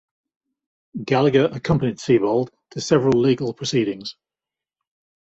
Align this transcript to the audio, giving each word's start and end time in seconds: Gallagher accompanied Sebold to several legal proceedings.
Gallagher 1.05 1.45
accompanied 1.53 1.97
Sebold 1.99 2.49
to 2.71 2.81
several 2.81 3.19
legal 3.21 3.53
proceedings. 3.53 4.15